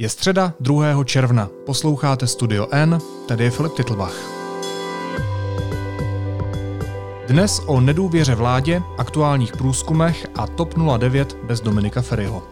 [0.00, 1.04] Je středa 2.
[1.04, 1.48] června.
[1.66, 4.14] Posloucháte Studio N, tady je Filip Titlbach.
[7.28, 12.42] Dnes o nedůvěře vládě, aktuálních průzkumech a TOP 09 bez Dominika Ferryho.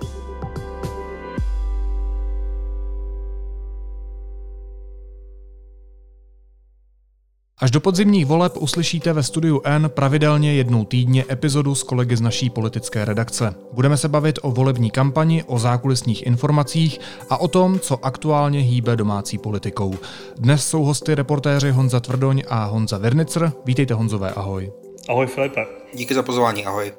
[7.58, 12.20] Až do podzimních voleb uslyšíte ve studiu N pravidelně jednou týdně epizodu s kolegy z
[12.20, 13.54] naší politické redakce.
[13.72, 17.00] Budeme se bavit o volební kampani, o zákulisních informacích
[17.30, 19.94] a o tom, co aktuálně hýbe domácí politikou.
[20.36, 23.52] Dnes jsou hosty reportéři Honza Tvrdoň a Honza Vernicr.
[23.64, 24.72] Vítejte Honzové, ahoj.
[25.08, 25.66] Ahoj Filipe.
[25.94, 26.92] Díky za pozvání, ahoj.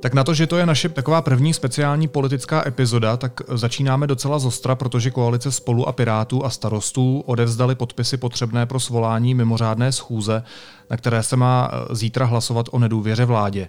[0.00, 4.38] Tak na to, že to je naše taková první speciální politická epizoda, tak začínáme docela
[4.38, 10.42] zostra, protože koalice spolu a Pirátů a starostů odevzdali podpisy potřebné pro svolání mimořádné schůze,
[10.90, 13.68] na které se má eh, zítra hlasovat o nedůvěře vládě.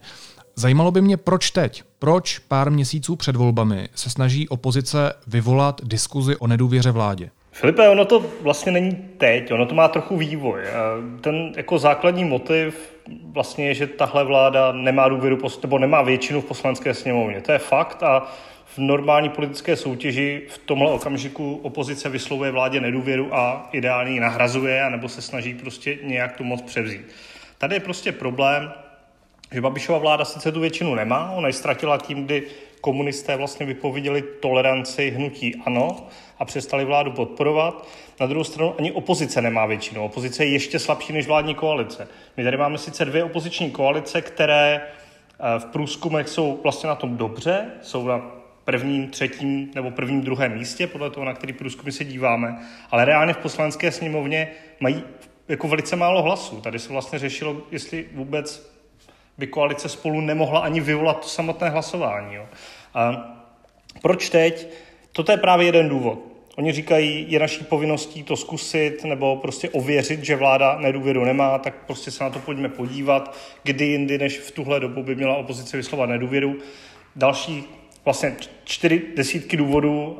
[0.55, 6.35] Zajímalo by mě, proč teď, proč pár měsíců před volbami se snaží opozice vyvolat diskuzi
[6.35, 7.31] o nedůvěře vládě?
[7.51, 10.61] Filipe, ono to vlastně není teď, ono to má trochu vývoj.
[11.21, 16.45] Ten jako základní motiv vlastně je, že tahle vláda nemá důvěru, nebo nemá většinu v
[16.45, 17.41] poslanecké sněmovně.
[17.41, 18.27] To je fakt a
[18.65, 24.83] v normální politické soutěži v tomhle okamžiku opozice vyslovuje vládě nedůvěru a ideálně ji nahrazuje,
[24.83, 27.07] anebo se snaží prostě nějak tu moc převzít.
[27.57, 28.71] Tady je prostě problém,
[29.51, 32.43] že Babišova vláda sice tu většinu nemá, ona ji ztratila tím, kdy
[32.81, 36.07] komunisté vlastně vypověděli toleranci hnutí ano
[36.39, 37.87] a přestali vládu podporovat.
[38.19, 40.03] Na druhou stranu ani opozice nemá většinu.
[40.03, 42.07] Opozice je ještě slabší než vládní koalice.
[42.37, 47.17] My tady máme sice dvě opoziční koalice, které eh, v průzkumech jsou vlastně na tom
[47.17, 52.05] dobře, jsou na prvním, třetím nebo prvním, druhém místě, podle toho, na který průzkumy se
[52.05, 52.57] díváme,
[52.91, 55.03] ale reálně v poslanecké sněmovně mají
[55.47, 56.61] jako velice málo hlasů.
[56.61, 58.71] Tady se vlastně řešilo, jestli vůbec
[59.39, 62.35] by koalice spolu nemohla ani vyvolat to samotné hlasování.
[62.35, 62.45] Jo.
[62.93, 63.35] A
[64.01, 64.67] proč teď?
[65.11, 66.19] Toto je právě jeden důvod.
[66.57, 71.73] Oni říkají, je naší povinností to zkusit nebo prostě ověřit, že vláda nedůvěru nemá, tak
[71.85, 75.77] prostě se na to pojďme podívat, kdy jindy, než v tuhle dobu by měla opozice
[75.77, 76.55] vyslovat nedůvěru.
[77.15, 77.63] Další
[78.05, 80.17] vlastně čtyři desítky důvodů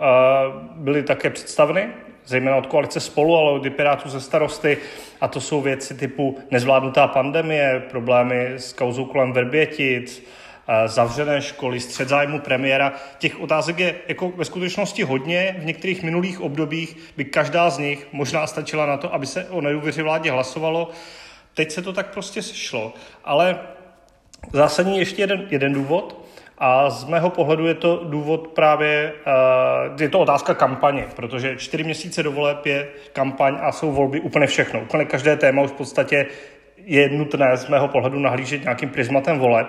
[0.76, 1.90] byly také představeny
[2.30, 4.78] zejména od koalice spolu, ale od Pirátů ze starosty.
[5.22, 10.24] A to jsou věci typu nezvládnutá pandemie, problémy s kauzou kolem Verbětic,
[10.86, 12.94] zavřené školy, střed zájmu premiéra.
[13.18, 15.56] Těch otázek je jako ve skutečnosti hodně.
[15.60, 19.62] V některých minulých obdobích by každá z nich možná stačila na to, aby se o
[19.62, 20.90] nedůvěře vládě hlasovalo.
[21.54, 22.94] Teď se to tak prostě sešlo.
[23.24, 23.60] Ale
[24.54, 26.29] zásadní ještě jeden, jeden důvod,
[26.59, 31.84] a z mého pohledu je to důvod právě, eh, je to otázka kampaně, protože čtyři
[31.84, 34.81] měsíce do voleb je kampaň a jsou volby úplně všechno.
[34.81, 36.25] Úplně každé téma už v podstatě
[36.86, 39.68] je nutné z mého pohledu nahlížet nějakým prismatem voleb.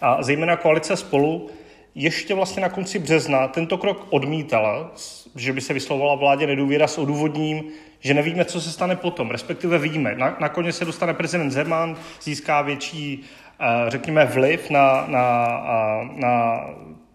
[0.00, 1.50] A zejména koalice spolu
[1.94, 4.90] ještě vlastně na konci března tento krok odmítala,
[5.36, 7.64] že by se vyslovovala vládě nedůvěra s odůvodním,
[8.00, 10.16] že nevíme, co se stane potom, respektive víme.
[10.40, 13.24] nakonec se dostane prezident Zeman, získá větší
[13.88, 15.60] řekněme, vliv na, na,
[16.14, 16.64] na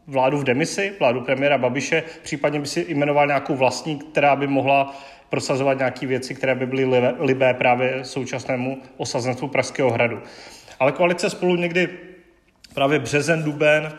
[0.07, 4.95] vládu v demisi, vládu premiéra Babiše, případně by si jmenoval nějakou vlastní, která by mohla
[5.29, 10.21] prosazovat nějaké věci, které by byly libé právě současnému osazenstvu Pražského hradu.
[10.79, 11.89] Ale koalice spolu někdy
[12.73, 13.93] právě březen, duben,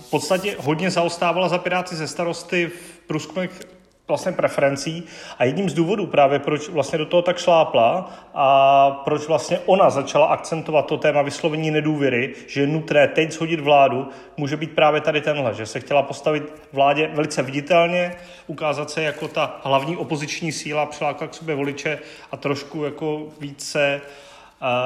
[0.00, 3.75] v podstatě hodně zaostávala za Piráty ze starosty v průzkumech
[4.08, 5.04] vlastně preferencí.
[5.38, 9.90] A jedním z důvodů právě, proč vlastně do toho tak šlápla a proč vlastně ona
[9.90, 15.00] začala akcentovat to téma vyslovení nedůvěry, že je nutné teď shodit vládu, může být právě
[15.00, 18.14] tady tenhle, že se chtěla postavit vládě velice viditelně,
[18.46, 21.98] ukázat se jako ta hlavní opoziční síla, přilákat k sobě voliče
[22.32, 24.00] a trošku jako více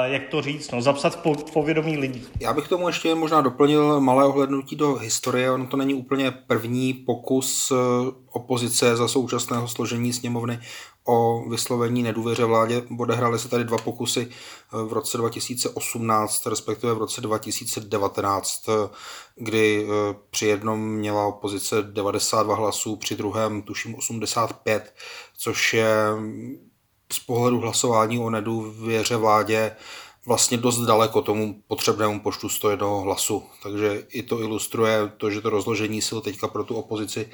[0.05, 2.27] jak to říct, no, zapsat v povědomí lidí.
[2.41, 5.51] Já bych tomu ještě možná doplnil malé ohlednutí do historie.
[5.51, 7.75] Ono to není úplně první pokus eh,
[8.31, 10.61] opozice za současného složení sněmovny
[11.05, 12.83] o vyslovení nedůvěře vládě.
[12.99, 18.73] Odehrály se tady dva pokusy eh, v roce 2018, respektive v roce 2019, eh,
[19.37, 19.87] kdy
[20.31, 24.95] při jednom měla opozice 92 hlasů, při druhém tuším 85,
[25.37, 25.95] což je
[27.12, 29.72] z pohledu hlasování o nedůvěře vládě
[30.27, 33.42] vlastně dost daleko tomu potřebnému počtu 101 hlasu.
[33.62, 37.28] Takže i to ilustruje to, že to rozložení sil teďka pro tu opozici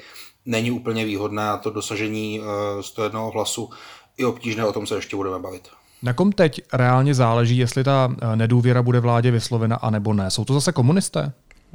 [0.45, 2.41] není úplně výhodné a to dosažení
[2.81, 3.69] 101 eh, hlasu
[4.17, 5.69] i obtížné, o tom se ještě budeme bavit.
[6.01, 10.31] Na kom teď reálně záleží, jestli ta eh, nedůvěra bude vládě vyslovena a nebo ne?
[10.31, 11.33] Jsou to zase komunisté?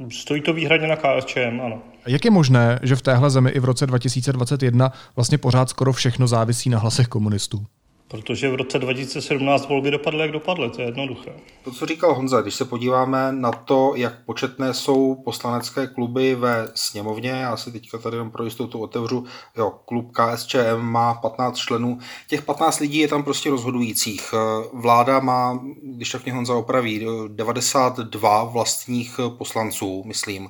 [0.09, 1.81] Stojí to výhradně na KSČM, ano.
[2.07, 6.27] Jak je možné, že v téhle zemi i v roce 2021 vlastně pořád skoro všechno
[6.27, 7.65] závisí na hlasech komunistů?
[8.13, 11.31] Protože v roce 2017 volby dopadly, jak dopadly, to je jednoduché.
[11.63, 16.67] To, co říkal Honza, když se podíváme na to, jak početné jsou poslanecké kluby ve
[16.75, 19.25] sněmovně, já si teďka tady jenom pro jistotu otevřu,
[19.57, 24.33] jo, klub KSČM má 15 členů, těch 15 lidí je tam prostě rozhodujících.
[24.73, 30.49] Vláda má, když tak mě Honza opraví, 92 vlastních poslanců, myslím.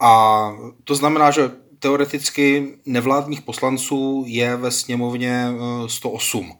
[0.00, 0.52] A
[0.84, 5.46] to znamená, že teoreticky nevládních poslanců je ve sněmovně
[5.86, 6.52] 108.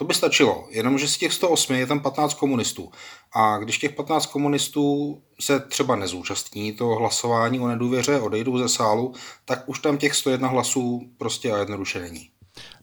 [0.00, 2.90] To by stačilo, jenomže z těch 108 je tam 15 komunistů.
[3.34, 9.14] A když těch 15 komunistů se třeba nezúčastní toho hlasování o nedůvěře, odejdou ze sálu,
[9.44, 12.28] tak už tam těch 101 hlasů prostě a jednoduše není.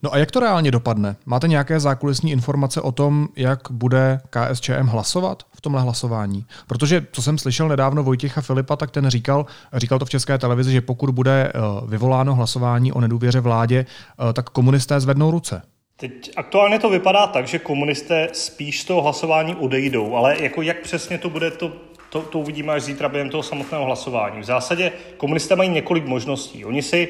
[0.04, 1.16] No a jak to reálně dopadne?
[1.26, 6.46] Máte nějaké zákulisní informace o tom, jak bude KSČM hlasovat v tomhle hlasování?
[6.68, 10.72] Protože, co jsem slyšel nedávno Vojtěcha Filipa, tak ten říkal, říkal to v české televizi,
[10.72, 13.86] že pokud bude eh, vyvoláno hlasování o nedůvěře vládě,
[14.30, 15.62] eh, tak komunisté zvednou ruce.
[16.00, 20.82] Teď aktuálně to vypadá tak, že komunisté spíš z toho hlasování odejdou, ale jako jak
[20.82, 21.74] přesně to bude, to,
[22.10, 24.42] to, to uvidíme až zítra během toho samotného hlasování.
[24.42, 26.66] V zásadě komunisté mají několik možností.
[26.66, 27.10] Oni si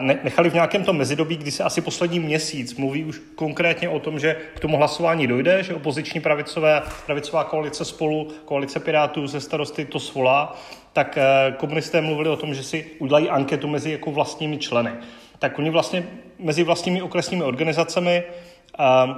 [0.00, 4.18] nechali v nějakém tom mezidobí, kdy se asi poslední měsíc mluví už konkrétně o tom,
[4.18, 9.84] že k tomu hlasování dojde, že opoziční pravicové, pravicová koalice spolu, koalice Pirátů ze starosty
[9.84, 10.56] to svolá,
[10.92, 14.90] tak eh, komunisté mluvili o tom, že si udělají anketu mezi jako vlastními členy.
[15.42, 16.04] Tak oni vlastně
[16.38, 18.22] mezi vlastními okresními organizacemi
[18.78, 19.16] uh,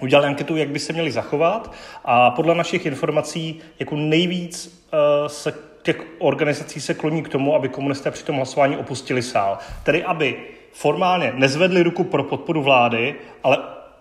[0.00, 1.72] udělali anketu, jak by se měli zachovat
[2.04, 7.68] a podle našich informací jako nejvíc uh, se těch organizací se kloní k tomu, aby
[7.68, 9.58] komunisté při tom hlasování opustili sál.
[9.82, 10.36] Tedy aby
[10.72, 13.58] formálně nezvedli ruku pro podporu vlády, ale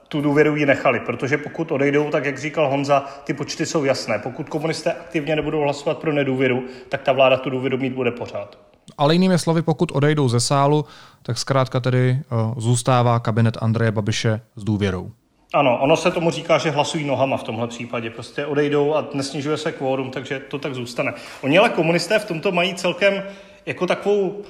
[0.07, 4.19] tu důvěru ji nechali, protože pokud odejdou, tak jak říkal Honza, ty počty jsou jasné.
[4.19, 8.62] Pokud komunisté aktivně nebudou hlasovat pro nedůvěru, tak ta vláda tu důvěru mít bude pořád.
[8.97, 10.85] Ale jinými slovy, pokud odejdou ze sálu,
[11.23, 15.11] tak zkrátka tedy uh, zůstává kabinet Andreje Babiše s důvěrou.
[15.53, 18.09] Ano, ono se tomu říká, že hlasují nohama v tomhle případě.
[18.09, 21.13] Prostě odejdou a nesnižuje se kvórum, takže to tak zůstane.
[21.41, 23.23] Oni ale komunisté v tomto mají celkem
[23.65, 24.41] jako takovou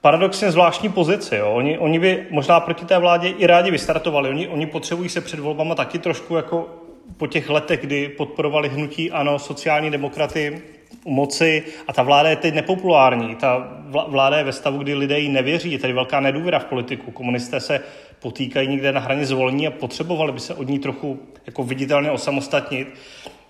[0.00, 1.36] paradoxně zvláštní pozici.
[1.36, 1.52] Jo.
[1.52, 4.28] Oni, oni by možná proti té vládě i rádi vystartovali.
[4.28, 6.68] Oni, oni potřebují se před volbama taky trošku jako
[7.16, 10.62] po těch letech, kdy podporovali hnutí ANO, sociální demokraty
[11.04, 13.34] u moci a ta vláda je teď nepopulární.
[13.34, 13.68] Ta
[14.08, 15.72] vláda je ve stavu, kdy lidé jí nevěří.
[15.72, 17.10] Je tady velká nedůvěra v politiku.
[17.10, 17.80] Komunisté se
[18.20, 22.94] potýkají někde na hraně zvolení a potřebovali by se od ní trochu jako viditelně osamostatnit.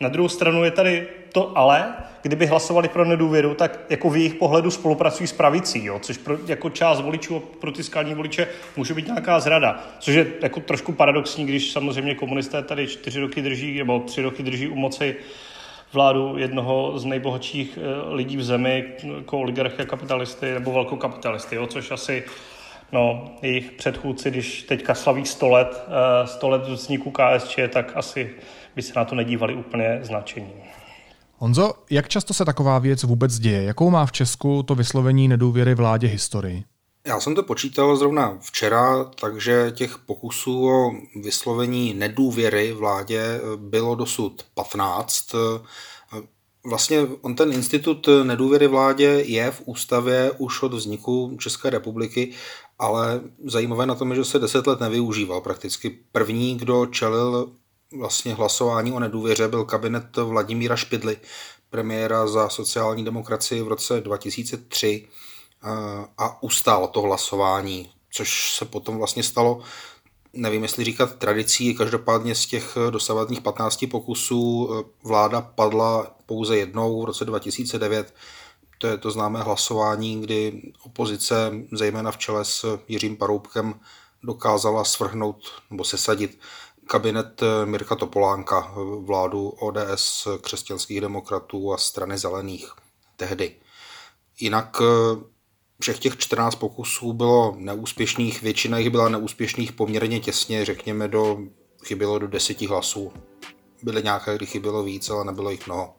[0.01, 4.35] Na druhou stranu je tady to ale, kdyby hlasovali pro nedůvěru, tak jako v jejich
[4.35, 7.73] pohledu spolupracují s pravicí, jo, což pro, jako část voličů a pro
[8.15, 13.21] voliče může být nějaká zrada, což je jako trošku paradoxní, když samozřejmě komunisté tady čtyři
[13.21, 15.17] roky drží, nebo tři roky drží u moci
[15.97, 18.85] vládu jednoho z nejbohatších eh, lidí v zemi,
[19.17, 22.25] jako oligarchy kapitalisty nebo velkokapitalisty, jo, což asi
[22.93, 25.85] no, jejich předchůdci, když teďka slaví 100 let,
[26.25, 28.31] 100 eh, let vzniku KSČ, tak asi
[28.77, 30.53] by se na to nedívali úplně značení.
[31.39, 33.63] Honzo, jak často se taková věc vůbec děje?
[33.63, 36.65] Jakou má v Česku to vyslovení nedůvěry vládě historii?
[37.07, 40.93] Já jsem to počítal zrovna včera, takže těch pokusů o
[41.23, 45.27] vyslovení nedůvěry vládě bylo dosud 15.
[46.65, 52.33] Vlastně on ten institut nedůvěry vládě je v ústavě už od vzniku České republiky,
[52.79, 55.41] ale zajímavé na tom je, že se deset let nevyužíval.
[55.41, 57.53] Prakticky první, kdo čelil
[57.99, 61.17] vlastně hlasování o nedůvěře, byl kabinet Vladimíra Špidly,
[61.71, 65.09] premiéra za sociální demokracii v roce 2003
[66.19, 69.61] a ustál to hlasování, což se potom vlastně stalo,
[70.33, 77.03] nevím jestli říkat tradicí, každopádně z těch dosavadních 15 pokusů e, vláda padla pouze jednou
[77.03, 78.15] v roce 2009.
[78.79, 83.81] To je to známé hlasování, kdy opozice, zejména v čele s Jiřím Paroubkem,
[84.23, 85.37] dokázala svrhnout
[85.71, 86.39] nebo sesadit
[86.87, 92.73] kabinet Mirka Topolánka, vládu ODS, křesťanských demokratů a strany zelených
[93.17, 93.57] tehdy.
[94.41, 94.77] Jinak
[95.81, 101.39] všech těch 14 pokusů bylo neúspěšných, většina jich byla neúspěšných poměrně těsně, řekněme do,
[101.85, 103.13] chybělo do deseti hlasů.
[103.83, 105.95] Byly nějaké, kdy chybělo víc, ale nebylo jich mnoho.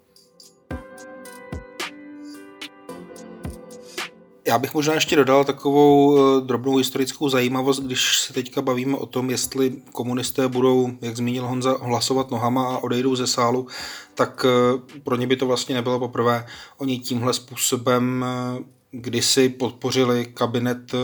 [4.47, 9.05] Já bych možná ještě dodal takovou eh, drobnou historickou zajímavost, když se teďka bavíme o
[9.05, 13.67] tom, jestli komunisté budou, jak zmínil Honza, hlasovat nohama a odejdou ze sálu,
[14.15, 16.45] tak eh, pro ně by to vlastně nebylo poprvé.
[16.77, 20.97] Oni tímhle způsobem eh, kdysi podpořili kabinet eh,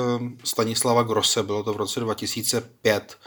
[0.43, 3.17] Stanislava Grosse, bylo to v roce 2005.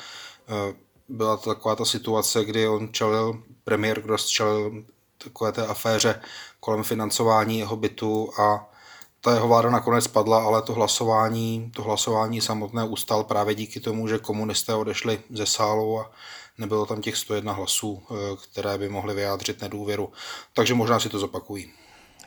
[0.49, 0.75] Eh,
[1.09, 4.85] byla to taková ta situace, kdy on čelil, premiér Gross čelil
[5.19, 6.21] takové té aféře
[6.61, 8.71] kolem financování jeho bytu a
[9.21, 14.09] ta jeho vláda nakonec padla, ale to hlasování, to hlasování samotné ustal právě díky tomu,
[14.09, 16.11] že komunisté odešli ze sálu a
[16.59, 18.15] nebylo tam těch 101 hlasů, eh,
[18.51, 20.13] které by mohly vyjádřit nedůvěru.
[20.53, 21.73] Takže možná si to zopakují.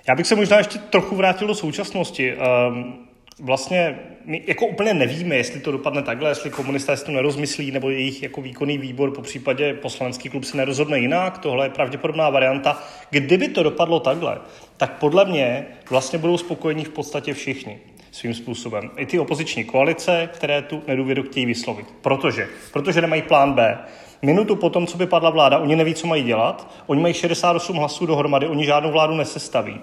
[0.10, 2.32] Já bych se možná ještě trochu vrátil do současnosti.
[2.32, 2.94] Ehm,
[3.40, 7.90] vlastně my jako úplně nevíme, jestli to dopadne takhle, jestli komunisté si to nerozmyslí, nebo
[7.90, 11.38] jejich jako výkonný výbor, po případě poslanecký klub se nerozhodne jinak.
[11.38, 12.84] Tohle je pravděpodobná varianta.
[13.10, 14.38] Kdyby to dopadlo takhle,
[14.78, 17.80] tak podle mě vlastně budou spokojení v podstatě všichni
[18.12, 18.92] svým způsobem.
[18.98, 21.88] I ty opoziční koalice, které tu nedůvěru chtějí vyslovit.
[22.02, 22.48] Protože?
[22.74, 23.78] Protože nemají plán B.
[24.22, 26.72] Minutu potom, co by padla vláda, oni neví, co mají dělat.
[26.88, 29.82] Oni mají 68 hlasů dohromady, oni žádnou vládu nesestaví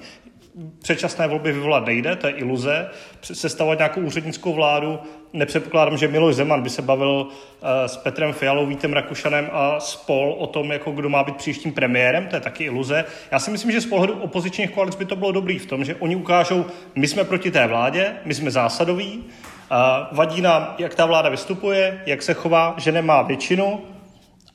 [0.83, 2.89] předčasné volby vyvolat nejde, to je iluze.
[3.23, 4.99] Sestavovat nějakou úřednickou vládu,
[5.33, 10.37] nepředpokládám, že Miloš Zeman by se bavil uh, s Petrem Fialou, Vítem Rakušanem a spol
[10.39, 13.05] o tom, jako kdo má být příštím premiérem, to je taky iluze.
[13.31, 15.95] Já si myslím, že z pohledu opozičních koalic by to bylo dobrý v tom, že
[15.95, 16.65] oni ukážou,
[16.95, 19.77] my jsme proti té vládě, my jsme zásadoví, uh,
[20.17, 23.81] vadí nám, jak ta vláda vystupuje, jak se chová, že nemá většinu,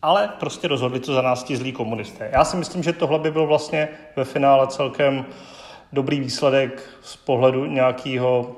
[0.02, 2.30] ale prostě rozhodli to za nás ti zlí komunisté.
[2.34, 5.26] Já si myslím, že tohle by byl vlastně ve finále celkem
[5.94, 8.56] dobrý výsledek z pohledu nějakého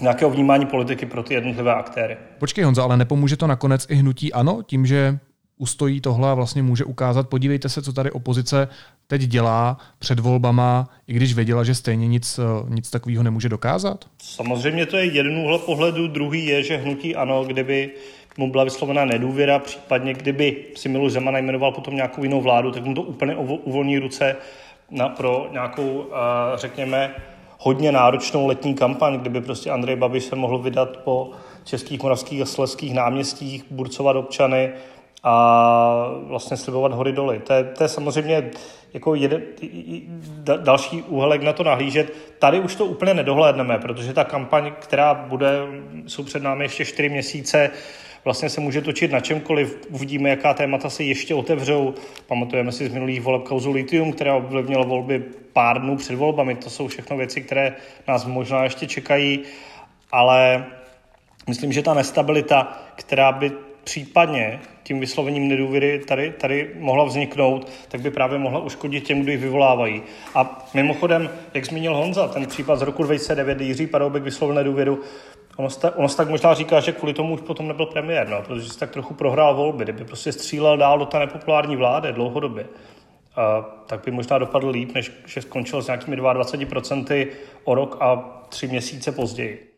[0.00, 2.16] nějakého vnímání politiky pro ty jednotlivé aktéry.
[2.38, 5.18] Počkej Honza, ale nepomůže to nakonec i hnutí ANO tím, že
[5.58, 8.68] ustojí tohle a vlastně může ukázat, podívejte se, co tady opozice
[9.06, 14.04] teď dělá před volbama, i když věděla, že stejně nic, nic takového nemůže dokázat?
[14.22, 17.90] Samozřejmě to je jeden úhel pohledu, druhý je, že hnutí ANO, kdyby
[18.38, 22.84] mu byla vyslovená nedůvěra, případně kdyby si Milu Zeman jmenoval potom nějakou jinou vládu, tak
[22.84, 24.36] mu to úplně uvolní ruce
[24.90, 26.06] na, pro nějakou,
[26.54, 27.14] řekněme,
[27.58, 31.30] hodně náročnou letní kampaň, kdyby prostě Andrej Babiš se mohl vydat po
[31.64, 34.70] českých, moravských a sleských náměstích, burcovat občany
[35.22, 37.38] a vlastně slibovat hory doly.
[37.38, 38.50] To je, to je samozřejmě
[38.94, 39.42] jako jeden,
[40.56, 42.12] další úhelek na to nahlížet.
[42.38, 45.58] Tady už to úplně nedohlédneme, protože ta kampaň, která bude,
[46.06, 47.70] jsou před námi ještě čtyři měsíce,
[48.24, 49.78] vlastně se může točit na čemkoliv.
[49.90, 51.94] Uvidíme, jaká témata se ještě otevřou.
[52.26, 55.22] Pamatujeme si z minulých voleb kauzu Litium, která ovlivnila volby
[55.52, 56.54] pár dnů před volbami.
[56.54, 57.76] To jsou všechno věci, které
[58.08, 59.40] nás možná ještě čekají,
[60.12, 60.66] ale
[61.48, 63.52] myslím, že ta nestabilita, která by
[63.84, 69.32] případně tím vyslovením nedůvěry tady, tady mohla vzniknout, tak by právě mohla uškodit těm, kdo
[69.32, 70.02] ji vyvolávají.
[70.34, 75.00] A mimochodem, jak zmínil Honza, ten případ z roku 2009, kdy Jiří Paroubek vyslovil nedůvěru,
[75.60, 78.42] Ono se, ono se tak možná říká, že kvůli tomu už potom nebyl premiér, no,
[78.42, 79.84] protože si tak trochu prohrál volby.
[79.84, 82.66] Kdyby prostě střílel dál do té nepopulární vlády dlouhodobě,
[83.36, 87.26] a, tak by možná dopadl líp, než že skončil s nějakými 22%
[87.64, 88.16] o rok a
[88.48, 89.69] tři měsíce později.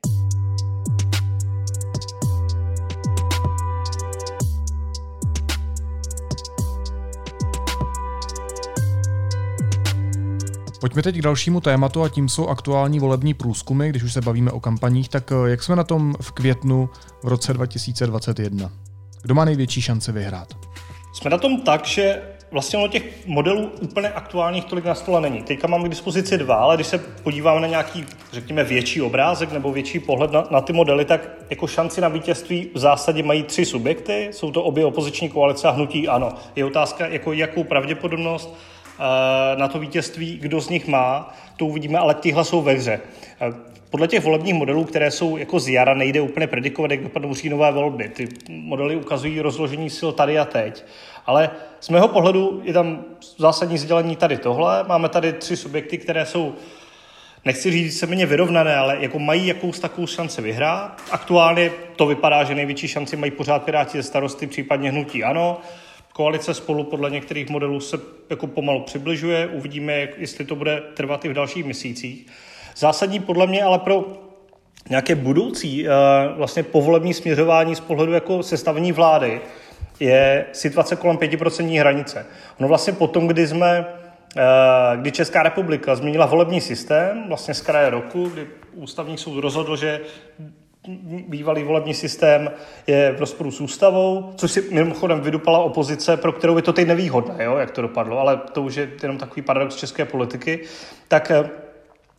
[10.83, 13.89] Pojďme teď k dalšímu tématu a tím jsou aktuální volební průzkumy.
[13.89, 16.91] Když už se bavíme o kampaních, tak eh, jak jsme na tom v květnu
[17.23, 18.71] v roce 2021?
[19.23, 20.49] Kdo má největší šance vyhrát?
[21.13, 25.43] Jsme na tom tak, že vlastně ono těch modelů úplně aktuálních tolik na stole není.
[25.43, 29.73] Teďka mám k dispozici dva, ale když se podíváme na nějaký, řekněme, větší obrázek nebo
[29.73, 33.65] větší pohled na, na ty modely, tak jako šanci na vítězství v zásadě mají tři
[33.65, 34.29] subjekty.
[34.33, 36.33] Jsou to obě opoziční koalice a hnutí ano.
[36.57, 38.55] Je otázka, jako jakou pravděpodobnost
[39.57, 43.01] na to vítězství, kdo z nich má, to uvidíme, ale tyhle jsou ve hře.
[43.41, 43.53] Eh,
[43.91, 47.73] podle těch volebních modelů, které jsou jako z jara, nejde úplně predikovat, jak dopadnou říjnové
[47.73, 48.09] volby.
[48.09, 50.85] Ty modely ukazují rozložení sil tady a teď.
[51.27, 53.05] Ale z mého pohledu je tam
[53.39, 54.85] zásadní sdělení tady tohle.
[54.89, 56.55] Máme tady tři subjekty, které jsou
[57.45, 61.01] nechci říct se méně vyrovnané, ale jako mají jakous takovou šanci vyhrát.
[61.11, 65.61] Aktuálně to vypadá, že největší šanci mají pořád Piráti ze starosty, případně hnutí ano.
[66.13, 68.01] Koalice spolu podle některých modelů se
[68.31, 72.27] jako pomalu přibližuje, uvidíme, jestli to bude trvat i v dalších měsících.
[72.77, 74.07] Zásadní podle mě ale pro
[74.91, 75.91] nějaké budoucí eh,
[76.37, 79.41] vlastně povolební směřování z pohledu jako sestavení vlády
[80.01, 82.27] je situace kolem 5% hranice.
[82.61, 83.85] Ono vlastně potom, kdy jsme
[84.37, 84.43] eh,
[84.97, 90.01] kdy Česká republika změnila volební systém, vlastně z kraje roku, kdy ústavní soud rozhodl, že
[91.29, 92.51] bývalý volební systém
[92.87, 96.89] je v rozporu s ústavou, což si mimochodem vydupala opozice, pro kterou je to teď
[96.89, 100.61] nevýhodné, jo, jak to dopadlo, ale to už je jenom takový paradox české politiky,
[101.09, 101.51] tak eh,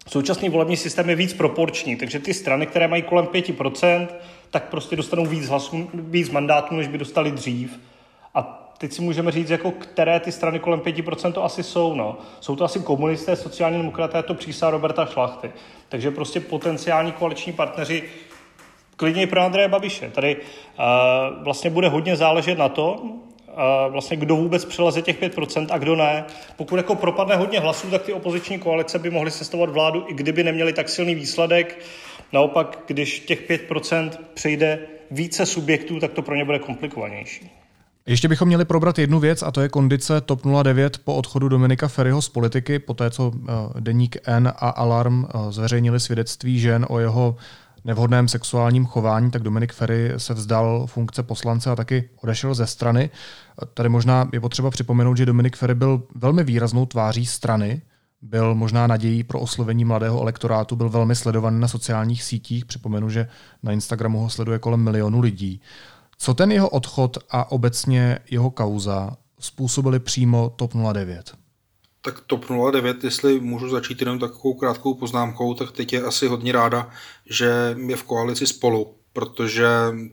[0.07, 4.07] současný volební systém je víc proporční, takže ty strany, které mají kolem 5%,
[4.51, 7.79] tak prostě dostanou víc hlasů, víc mandátů, než by dostali dřív.
[8.35, 11.95] A teď si můžeme říct, jako které ty strany kolem 5% to asi jsou.
[11.95, 12.17] No.
[12.39, 15.51] Jsou to asi komunisté, sociální demokraté, to přísá Roberta Šlachty.
[15.89, 18.03] Takže prostě potenciální koaliční partneři
[18.95, 20.09] klidně i pro Andreje Babiše.
[20.09, 23.23] Tady uh, vlastně bude hodně záležet na to, uh,
[23.55, 26.25] a vlastně kdo vůbec přeleze těch 5% a kdo ne.
[26.55, 30.43] Pokud jako propadne hodně hlasů, tak ty opoziční koalice by mohly sestavovat vládu, i kdyby
[30.43, 31.79] neměli tak silný výsledek.
[32.33, 34.79] Naopak, když těch 5% přejde
[35.11, 37.51] více subjektů, tak to pro ně bude komplikovanější.
[38.05, 41.87] Ještě bychom měli probrat jednu věc, a to je kondice TOP 09 po odchodu Dominika
[41.87, 46.85] Ferryho z politiky, po té, co eh, deník N a Alarm eh, zveřejnili svědectví žen
[46.89, 47.35] o jeho
[47.85, 53.09] nevhodném sexuálním chování, tak Dominik Ferry se vzdal funkce poslance a taky odešel ze strany.
[53.73, 57.81] Tady možná je potřeba připomenout, že Dominik Ferry byl velmi výraznou tváří strany,
[58.21, 62.65] byl možná nadějí pro oslovení mladého elektorátu, byl velmi sledovaný na sociálních sítích.
[62.65, 63.27] Připomenu, že
[63.63, 65.61] na Instagramu ho sleduje kolem milionu lidí.
[66.17, 71.42] Co ten jeho odchod a obecně jeho kauza způsobili přímo TOP 09?
[72.05, 76.51] Tak TOP 09, jestli můžu začít jenom takovou krátkou poznámkou, tak teď je asi hodně
[76.51, 76.89] ráda,
[77.25, 79.67] že je v koalici spolu, protože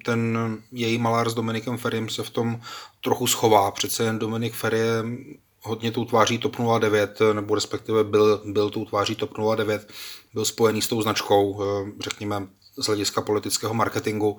[0.05, 0.39] ten
[0.73, 2.61] její malár s Dominikem Ferrym se v tom
[3.01, 3.71] trochu schová.
[3.71, 5.05] Přece jen Dominik Ferry je
[5.61, 9.93] hodně tou tváří TOP 09, nebo respektive byl, byl tou tváří TOP 09,
[10.35, 11.63] byl spojený s tou značkou,
[12.01, 12.47] řekněme,
[12.79, 14.39] z hlediska politického marketingu,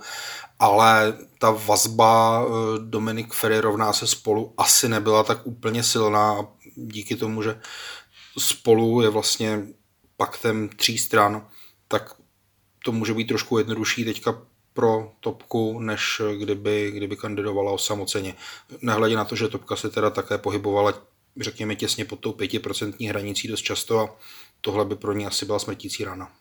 [0.59, 7.15] ale ta vazba eh, Dominik Ferry rovná se spolu asi nebyla tak úplně silná díky
[7.15, 7.61] tomu, že
[8.37, 9.59] spolu je vlastně
[10.17, 11.47] paktem tří stran,
[11.87, 12.15] tak
[12.85, 14.41] to může být trošku jednodušší teďka
[14.73, 18.35] pro Topku, než kdyby, kdyby kandidovala osamoceně.
[18.81, 20.93] Nehledě na to, že Topka se teda také pohybovala,
[21.41, 24.15] řekněme, těsně pod tou pětiprocentní hranicí dost často a
[24.61, 26.31] tohle by pro ní asi byla smrtící rána.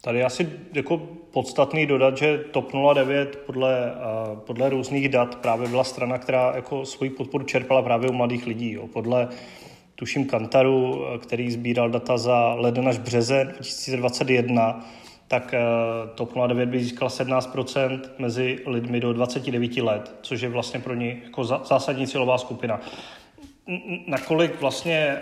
[0.00, 0.98] Tady asi jako
[1.32, 3.94] podstatný dodat, že TOP 09 podle,
[4.34, 8.72] podle různých dat právě byla strana, která jako svoji podporu čerpala právě u mladých lidí.
[8.72, 8.86] Jo.
[8.86, 9.28] Podle
[9.94, 14.84] tuším Kantaru, který sbíral data za leden až březen 2021,
[15.28, 15.54] tak
[16.14, 21.16] TOP 09 by získal 17% mezi lidmi do 29 let, což je vlastně pro ně
[21.24, 22.80] jako zásadní cílová skupina.
[24.06, 25.18] Nakolik vlastně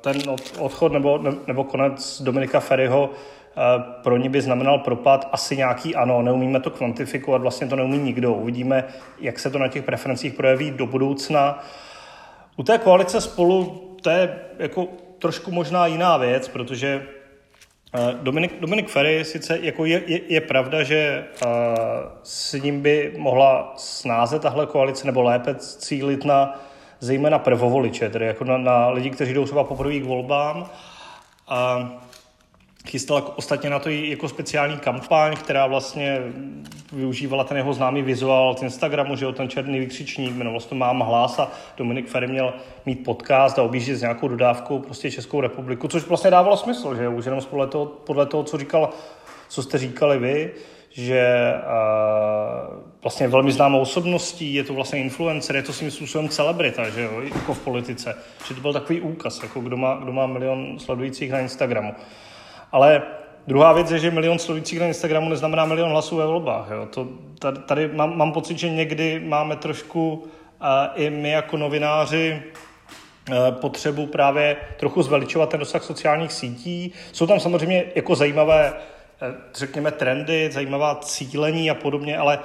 [0.00, 0.16] ten
[0.58, 3.10] odchod nebo, nebo konec Dominika Ferryho
[3.56, 7.98] Eh, pro ně by znamenal propad asi nějaký ano, neumíme to kvantifikovat, vlastně to neumí
[7.98, 8.34] nikdo.
[8.34, 8.84] Uvidíme,
[9.20, 11.64] jak se to na těch preferencích projeví do budoucna.
[12.56, 17.06] U té koalice spolu to je jako trošku možná jiná věc, protože
[17.94, 21.50] eh, Dominik, Dominik Ferry sice jako je, je, je pravda, že uh,
[22.22, 26.60] s ním by mohla snáze tahle koalice nebo lépe cílit na
[27.00, 30.70] zejména prvovoliče, tedy jako na, na lidi, kteří jdou třeba poprvé k volbám.
[31.50, 31.88] Uh,
[32.86, 36.18] Chystal ostatně na to i jako speciální kampaň, která vlastně
[36.92, 40.74] využívala ten jeho známý vizuál z Instagramu, že jo, ten černý vykřičník, jmenoval se to
[40.74, 42.54] Mám hlas a Dominik Ferry měl
[42.86, 47.04] mít podcast a objíždět s nějakou dodávkou prostě Českou republiku, což vlastně dávalo smysl, že
[47.04, 48.90] jo, už jenom podle toho, podle toho co říkal,
[49.48, 50.50] co jste říkali vy,
[50.90, 56.90] že uh, vlastně velmi známou osobností, je to vlastně influencer, je to svým způsobem celebrita,
[56.90, 58.14] že jo, jako v politice.
[58.48, 61.94] Že to byl takový úkaz, jako kdo má, kdo má milion sledujících na Instagramu.
[62.72, 63.02] Ale
[63.46, 66.70] druhá věc je, že milion sledujících na Instagramu neznamená milion hlasů ve volbách.
[66.70, 66.86] Jo.
[66.86, 67.08] To,
[67.38, 72.42] tady tady mám, mám pocit, že někdy máme trošku uh, i my jako novináři
[73.28, 76.92] uh, potřebu právě trochu zveličovat ten dosah sociálních sítí.
[77.12, 82.38] Jsou tam samozřejmě jako zajímavé, uh, řekněme, trendy, zajímavá cílení a podobně, ale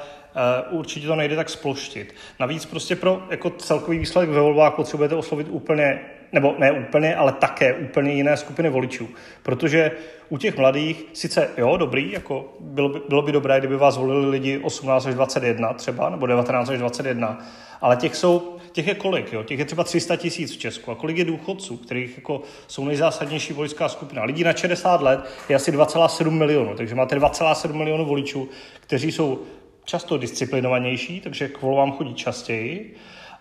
[0.69, 2.15] určitě to nejde tak sploštit.
[2.39, 5.99] Navíc prostě pro jako celkový výsledek ve volbách potřebujete oslovit úplně
[6.31, 9.09] nebo ne úplně, ale také úplně jiné skupiny voličů.
[9.43, 9.91] Protože
[10.29, 14.29] u těch mladých, sice jo, dobrý, jako bylo by, bylo by dobré, kdyby vás volili
[14.29, 17.45] lidi 18 až 21 třeba, nebo 19 až 21,
[17.81, 19.43] ale těch jsou, těch je kolik, jo?
[19.43, 23.53] těch je třeba 300 tisíc v Česku a kolik je důchodců, kterých jako jsou nejzásadnější
[23.53, 24.23] voličská skupina.
[24.23, 29.41] Lidí na 60 let je asi 2,7 milionů, takže máte 2,7 milionů voličů, kteří jsou
[29.85, 32.95] často disciplinovanější, takže k volbám chodí častěji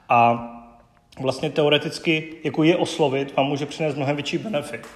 [0.08, 0.52] a
[1.20, 4.86] vlastně teoreticky jako je oslovit vám může přinést mnohem větší benefit.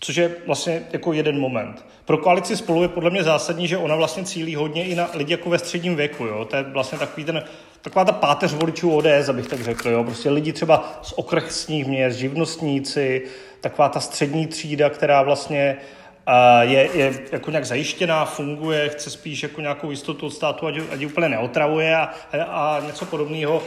[0.00, 1.86] Což je vlastně jako jeden moment.
[2.04, 5.32] Pro koalici spolu je podle mě zásadní, že ona vlastně cílí hodně i na lidi
[5.32, 6.24] jako ve středním věku.
[6.24, 6.44] Jo?
[6.44, 7.44] To je vlastně takový ten,
[7.82, 9.88] taková ta páteř voličů ODS, abych tak řekl.
[9.88, 10.04] Jo?
[10.04, 13.22] Prostě lidi třeba z okresních měst, živnostníci,
[13.60, 15.76] taková ta střední třída, která vlastně
[16.60, 21.04] je, je jako nějak zajištěná, funguje, chce spíš jako nějakou jistotu od státu, ať, ať
[21.04, 22.10] úplně neotravuje a,
[22.46, 23.62] a něco podobného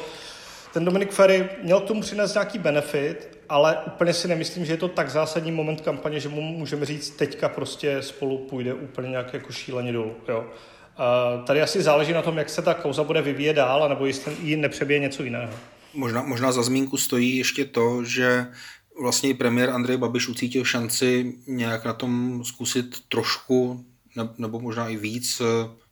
[0.75, 4.77] ten Dominik Ferry měl k tomu přinést nějaký benefit, ale úplně si nemyslím, že je
[4.77, 9.33] to tak zásadní moment kampaně, že mu můžeme říct, teďka prostě spolu půjde úplně nějak
[9.33, 10.13] jako šíleně dolů.
[10.27, 10.45] Jo.
[11.45, 14.55] Tady asi záleží na tom, jak se ta kauza bude vyvíjet dál, nebo jestli jí
[14.55, 15.53] nepřebije něco jiného.
[15.93, 18.47] Možná, možná za zmínku stojí ještě to, že
[19.01, 23.85] vlastně premiér Andrej Babiš ucítil šanci nějak na tom zkusit trošku,
[24.37, 25.41] nebo možná i víc,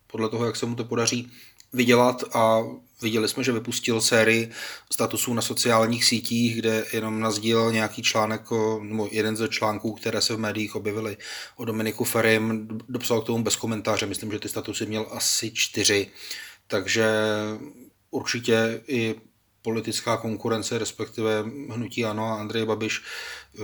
[0.06, 1.30] podle toho, jak se mu to podaří,
[1.72, 2.60] vydělat a
[3.04, 4.50] Viděli jsme, že vypustil sérii
[4.92, 8.42] statusů na sociálních sítích, kde jenom nazdílel nějaký článek,
[8.80, 11.16] nebo jeden ze článků, které se v médiích objevily
[11.56, 16.06] o Dominiku Ferim, dopsal k tomu bez komentáře, myslím, že ty statusy měl asi čtyři,
[16.66, 17.06] takže
[18.10, 19.14] určitě i
[19.62, 23.60] politická konkurence, respektive hnutí Ano a Andrej Babiš eh,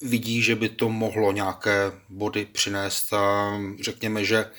[0.00, 4.50] vidí, že by to mohlo nějaké body přinést a řekněme, že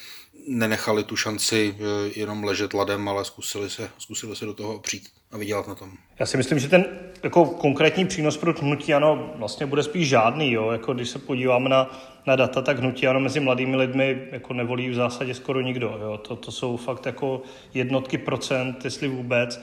[0.47, 5.09] nenechali tu šanci eh, jenom ležet ladem, ale zkusili se, zkusili se do toho přijít
[5.31, 5.91] a vydělat na tom.
[6.19, 6.85] Já si myslím, že ten
[7.23, 10.51] jako konkrétní přínos pro hnutí ano vlastně bude spíš žádný.
[10.51, 10.71] Jo?
[10.71, 14.89] Jako když se podíváme na, na data, tak hnutí ano mezi mladými lidmi jako nevolí
[14.89, 15.99] v zásadě skoro nikdo.
[16.01, 16.17] Jo?
[16.17, 17.41] To, to jsou fakt jako
[17.73, 19.61] jednotky procent, jestli vůbec.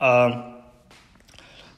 [0.00, 0.30] A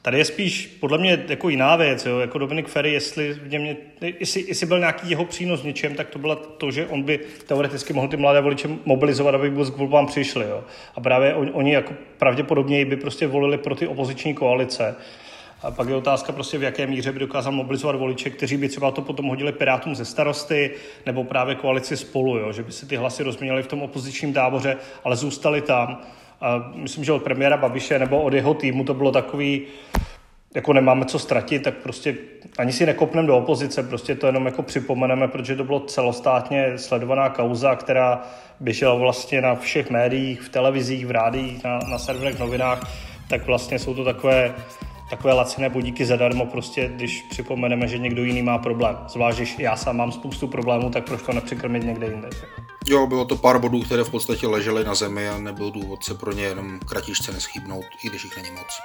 [0.07, 2.19] Tady je spíš podle mě jako jiná věc, jo?
[2.19, 6.09] jako Dominik Ferry, jestli, v něm, jestli, jestli byl nějaký jeho přínos v něčem, tak
[6.09, 9.77] to bylo to, že on by teoreticky mohl ty mladé voliče mobilizovat, aby vůbec k
[9.77, 10.45] volbám přišli.
[10.49, 10.63] Jo?
[10.95, 14.95] A právě on, oni jako pravděpodobně by prostě volili pro ty opoziční koalice.
[15.61, 18.91] A pak je otázka prostě, v jaké míře by dokázal mobilizovat voliče, kteří by třeba
[18.91, 20.71] to potom hodili Pirátům ze starosty,
[21.05, 22.51] nebo právě koalici spolu, jo?
[22.51, 26.01] že by si ty hlasy rozměnili v tom opozičním táboře, ale zůstali tam
[26.41, 29.61] a myslím, že od premiéra Babiše nebo od jeho týmu to bylo takový,
[30.55, 32.15] jako nemáme co ztratit, tak prostě
[32.57, 37.29] ani si nekopneme do opozice, prostě to jenom jako připomeneme, protože to bylo celostátně sledovaná
[37.29, 38.21] kauza, která
[38.59, 42.91] běžela vlastně na všech médiích, v televizích, v rádiích, na, na serverech, novinách,
[43.29, 44.53] tak vlastně jsou to takové,
[45.09, 48.97] takové laciné budíky zadarmo, prostě když připomeneme, že někdo jiný má problém.
[49.07, 52.29] Zvlášť, když já sám mám spoustu problémů, tak proč to nepřikrmit někde jinde.
[52.87, 56.13] Jo, bylo to pár bodů, které v podstatě ležely na zemi a nebyl důvod se
[56.13, 58.81] pro ně jenom kratičce neschýbnout, i když jich není moc.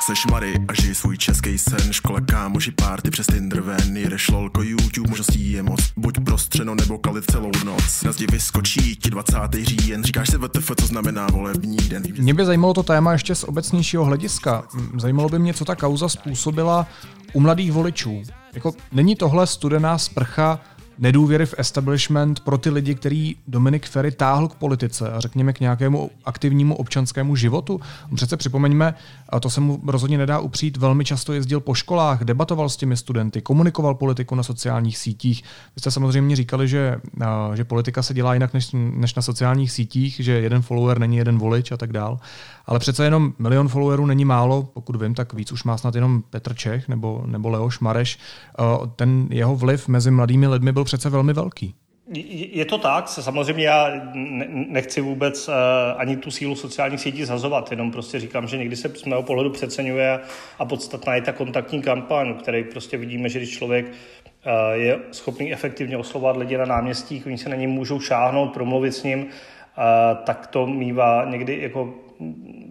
[0.00, 1.92] Seš Mary a žij svůj český sen.
[1.92, 5.80] Škola kámoši, párty přes Tinder ven Jedeš lolko, YouTube, možností je moc.
[5.96, 8.02] Buď prostřeno nebo kalit celou noc.
[8.02, 9.36] Na zdi vyskočí ti 20.
[9.62, 10.04] říjen.
[10.04, 12.02] Říkáš si VTF, co znamená volební den?
[12.18, 14.64] Mě by zajímalo to téma ještě z obecnějšího hlediska.
[14.98, 16.86] Zajímalo by mě, co ta kauza způsobila
[17.32, 18.22] u mladých voličů.
[18.54, 20.60] Jako, Není tohle studená sprcha
[20.98, 25.60] nedůvěry v establishment pro ty lidi, který Dominik Ferry táhl k politice a řekněme k
[25.60, 27.80] nějakému aktivnímu občanskému životu.
[28.14, 28.94] Přece připomeňme,
[29.28, 32.96] a to se mu rozhodně nedá upřít, velmi často jezdil po školách, debatoval s těmi
[32.96, 35.42] studenty, komunikoval politiku na sociálních sítích.
[35.76, 36.96] Vy jste samozřejmě říkali, že,
[37.54, 41.38] že politika se dělá jinak než, než na sociálních sítích, že jeden follower není jeden
[41.38, 42.18] volič a tak dál.
[42.66, 46.22] Ale přece jenom milion followerů není málo, pokud vím, tak víc už má snad jenom
[46.30, 48.18] Petr Čech nebo, nebo Leoš Mareš.
[48.96, 51.74] Ten jeho vliv mezi mladými lidmi byl přece velmi velký.
[52.52, 53.90] Je to tak, samozřejmě já
[54.68, 55.54] nechci vůbec uh,
[55.96, 59.50] ani tu sílu sociálních sítí zhazovat, jenom prostě říkám, že někdy se z mého pohledu
[59.50, 60.20] přeceňuje
[60.58, 63.92] a podstatná je ta kontaktní kampaň, který prostě vidíme, že když člověk uh,
[64.72, 69.02] je schopný efektivně oslovat lidi na náměstích, oni se na ně můžou šáhnout, promluvit s
[69.02, 69.26] ním,
[70.24, 71.94] tak to mývá někdy jako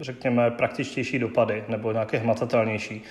[0.00, 3.02] řekněme praktičtější dopady nebo nějaké hmatatelnější.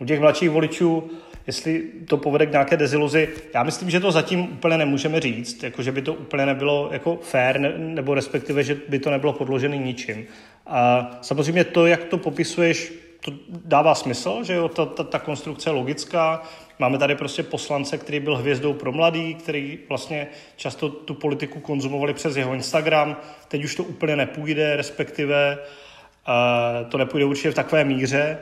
[0.00, 1.10] U těch mladších voličů
[1.46, 5.82] jestli to povede k nějaké deziluzi, já myslím, že to zatím úplně nemůžeme říct, jako
[5.82, 9.76] že by to úplně nebylo jako fair, ne, nebo respektive, že by to nebylo podložené
[9.76, 10.24] ničím.
[10.66, 12.92] A samozřejmě to, jak to popisuješ,
[13.24, 16.42] to dává smysl, že jo, ta, ta, ta konstrukce je logická.
[16.78, 22.14] Máme tady prostě poslance, který byl hvězdou pro mladý, který vlastně často tu politiku konzumovali
[22.14, 23.16] přes jeho Instagram.
[23.48, 28.38] Teď už to úplně nepůjde, respektive uh, to nepůjde určitě v takové míře,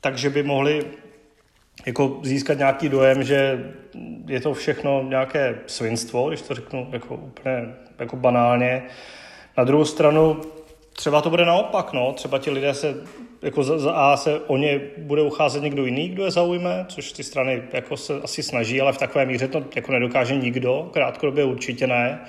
[0.00, 0.84] takže by mohli
[1.86, 3.72] jako získat nějaký dojem, že
[4.26, 7.66] je to všechno nějaké svinstvo, když to řeknu jako úplně
[7.98, 8.82] jako banálně.
[9.58, 10.40] Na druhou stranu
[10.92, 12.12] třeba to bude naopak, no.
[12.12, 12.94] třeba ti lidé se
[13.42, 17.12] jako za, za A se o ně bude ucházet někdo jiný, kdo je zaujme, což
[17.12, 21.44] ty strany jako se asi snaží, ale v takové míře to jako nedokáže nikdo, krátkodobě
[21.44, 22.20] určitě ne.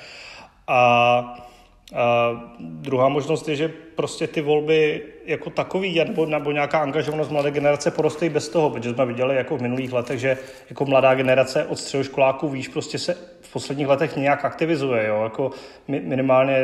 [0.67, 1.47] A
[1.95, 7.51] a druhá možnost je, že prostě ty volby jako takový, nebo, nebo nějaká angažovanost mladé
[7.51, 10.37] generace poroste i bez toho, protože jsme viděli jako v minulých letech, že
[10.69, 13.17] jako mladá generace od středoškoláků víš, prostě se
[13.51, 15.23] v posledních letech nějak aktivizuje, jo?
[15.23, 15.51] Jako
[15.87, 16.55] minimálně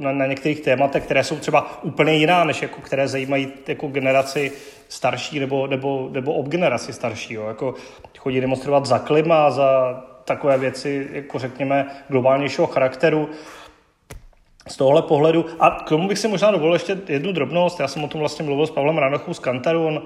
[0.00, 4.52] na, na některých tématech, které jsou třeba úplně jiná, než jako, které zajímají jako generaci
[4.88, 7.34] starší nebo, nebo, nebo ob generaci starší.
[7.34, 7.48] Jo?
[7.48, 7.74] Jako
[8.18, 13.28] chodí demonstrovat za klima, za takové věci, jako řekněme, globálnějšího charakteru
[14.68, 15.46] z tohohle pohledu.
[15.60, 17.80] A k tomu bych si možná dovolil ještě jednu drobnost.
[17.80, 19.86] Já jsem o tom vlastně mluvil s Pavlem Ranochou z Kantaru.
[19.86, 20.02] On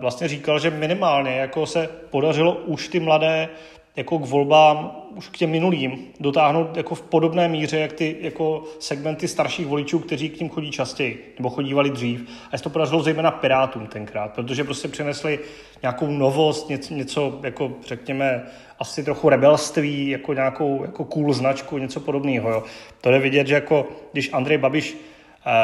[0.00, 3.48] vlastně říkal, že minimálně jako se podařilo už ty mladé
[3.96, 8.62] jako k volbám, už k těm minulým, dotáhnout jako v podobné míře, jak ty jako
[8.78, 12.28] segmenty starších voličů, kteří k ním chodí častěji, nebo chodívali dřív.
[12.52, 15.38] A se to podařilo zejména Pirátům tenkrát, protože prostě přinesli
[15.82, 18.42] nějakou novost, něco, něco jako řekněme
[18.78, 22.50] asi trochu rebelství, jako nějakou jako cool značku, něco podobného.
[22.50, 22.62] Jo.
[23.00, 24.96] To je vidět, že jako když Andrej Babiš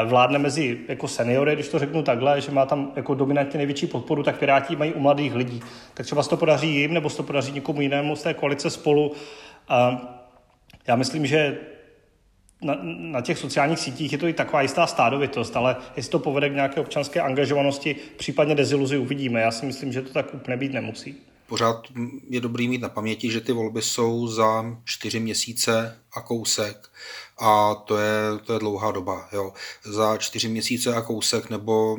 [0.05, 4.23] vládne mezi jako seniory, když to řeknu takhle, že má tam jako dominantně největší podporu,
[4.23, 5.61] tak Piráti mají u mladých lidí.
[5.93, 8.69] Tak třeba se to podaří jim, nebo se to podaří někomu jinému z té koalice
[8.69, 9.11] spolu.
[9.69, 10.01] A
[10.87, 11.57] já myslím, že
[12.61, 16.49] na, na těch sociálních sítích je to i taková jistá stádovitost, ale jestli to povede
[16.49, 19.41] k nějaké občanské angažovanosti, případně deziluzi uvidíme.
[19.41, 21.15] Já si myslím, že to tak úplně být nemusí.
[21.51, 21.87] Pořád
[22.29, 26.89] je dobrý mít na paměti, že ty volby jsou za čtyři měsíce a kousek
[27.39, 29.29] a to je, to je dlouhá doba.
[29.33, 29.53] Jo.
[29.83, 31.97] Za čtyři měsíce a kousek nebo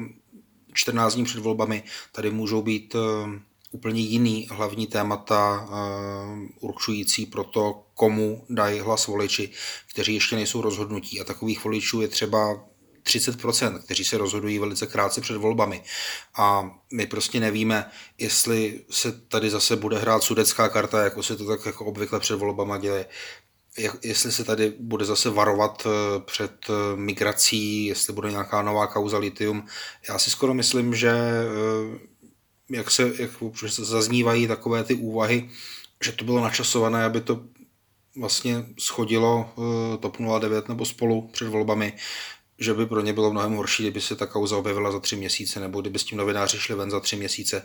[0.72, 7.44] 14 dní před volbami tady můžou být eh, úplně jiný hlavní témata uh, určující pro
[7.44, 9.50] to, komu dají hlas voliči,
[9.90, 11.20] kteří ještě nejsou rozhodnutí.
[11.20, 12.64] A takových voličů je třeba
[13.04, 15.82] 30%, kteří se rozhodují velice krátce před volbami.
[16.36, 21.46] A my prostě nevíme, jestli se tady zase bude hrát sudecká karta, jako se to
[21.46, 23.06] tak jako obvykle před volbama děje,
[24.02, 29.18] jestli se tady bude zase varovat eh, před eh, migrací, jestli bude nějaká nová kauza
[29.18, 29.66] litium.
[30.08, 31.12] Já si skoro myslím, že
[32.70, 33.30] jak se, jak
[33.66, 35.50] se zaznívají takové ty úvahy,
[36.04, 37.40] že to bylo načasované, aby to
[38.16, 41.92] vlastně schodilo eh, TOP 09 nebo spolu před volbami,
[42.62, 45.60] že by pro ně bylo mnohem horší, kdyby se ta kauza objevila za tři měsíce,
[45.60, 47.64] nebo kdyby s tím novináři šli ven za tři měsíce,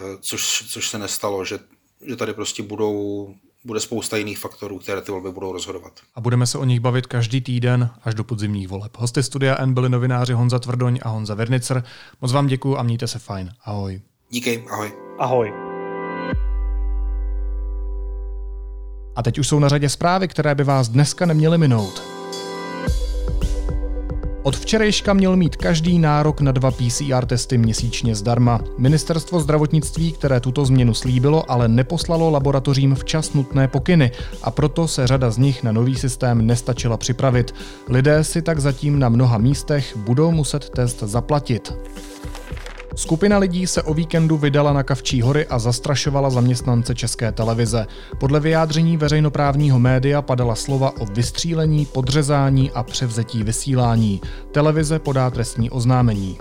[0.00, 1.58] eh, což, což se nestalo, že,
[2.06, 5.92] že tady prostě budou bude spousta jiných faktorů, které ty volby budou rozhodovat.
[6.14, 8.96] A budeme se o nich bavit každý týden až do podzimních voleb.
[8.98, 11.84] Hosty studia N byli novináři Honza Tvrdoň a Honza Vernicer.
[12.20, 13.50] Moc vám děkuji a mějte se fajn.
[13.64, 14.00] Ahoj.
[14.30, 14.92] Díky, ahoj.
[15.18, 15.52] Ahoj.
[19.16, 22.13] A teď už jsou na řadě zprávy, které by vás dneska neměly minout.
[24.44, 28.60] Od včerejška měl mít každý nárok na dva PCR testy měsíčně zdarma.
[28.78, 34.10] Ministerstvo zdravotnictví, které tuto změnu slíbilo, ale neposlalo laboratořím včas nutné pokyny
[34.42, 37.54] a proto se řada z nich na nový systém nestačila připravit.
[37.88, 41.72] Lidé si tak zatím na mnoha místech budou muset test zaplatit.
[42.96, 47.86] Skupina lidí se o víkendu vydala na Kavčí hory a zastrašovala zaměstnance České televize.
[48.18, 54.20] Podle vyjádření veřejnoprávního média padala slova o vystřílení, podřezání a převzetí vysílání.
[54.52, 56.38] Televize podá trestní oznámení.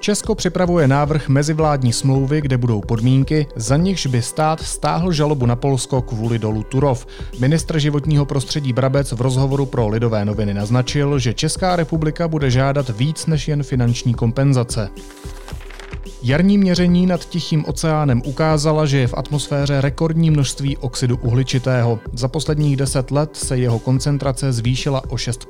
[0.00, 5.56] Česko připravuje návrh mezivládní smlouvy, kde budou podmínky, za nichž by stát stáhl žalobu na
[5.56, 7.06] Polsko kvůli dolu Turov.
[7.38, 12.90] Ministr životního prostředí Brabec v rozhovoru pro Lidové noviny naznačil, že Česká republika bude žádat
[12.90, 14.88] víc než jen finanční kompenzace.
[16.22, 21.98] Jarní měření nad Tichým oceánem ukázala, že je v atmosféře rekordní množství oxidu uhličitého.
[22.12, 25.44] Za posledních 10 let se jeho koncentrace zvýšila o 6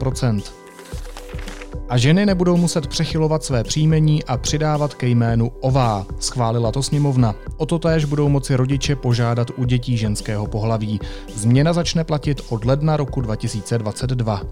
[1.90, 6.06] a ženy nebudou muset přechylovat své příjmení a přidávat ke jménu Ová.
[6.20, 7.34] Schválila to sněmovna.
[7.56, 11.00] O to též budou moci rodiče požádat u dětí ženského pohlaví.
[11.34, 14.42] Změna začne platit od ledna roku 2022.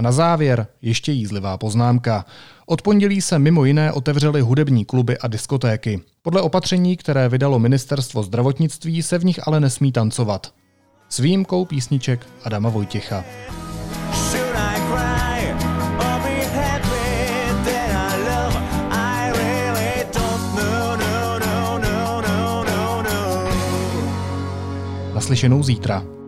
[0.00, 2.24] A na závěr ještě jízlivá poznámka.
[2.66, 6.00] Od pondělí se mimo jiné otevřely hudební kluby a diskotéky.
[6.22, 10.52] Podle opatření, které vydalo ministerstvo zdravotnictví, se v nich ale nesmí tancovat.
[11.08, 13.24] S výjimkou písniček Adama Vojtěcha.
[25.14, 26.19] Naslyšenou zítra.